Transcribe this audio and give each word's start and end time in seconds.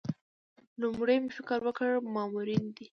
لومړی 0.81 1.17
مې 1.23 1.31
فکر 1.37 1.59
وکړ 1.67 1.89
مامورینې 2.13 2.71
دي. 2.77 2.85